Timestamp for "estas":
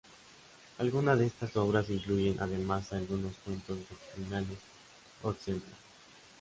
1.27-1.55